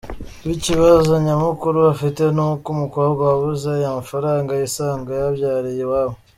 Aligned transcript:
Bo 0.43 0.49
ikibazo 0.57 1.11
nyamukuru 1.25 1.77
bafite 1.87 2.21
ni 2.35 2.43
uko 2.49 2.65
umukobwa 2.75 3.21
wabuze 3.29 3.67
aya 3.75 3.97
mafaranga, 3.97 4.49
yisanga 4.59 5.09
yabyariye 5.19 5.81
iwabo. 5.85 6.15